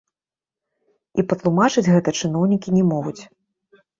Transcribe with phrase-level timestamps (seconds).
[1.21, 3.17] І патлумачыць гэта чыноўнікі не могуць.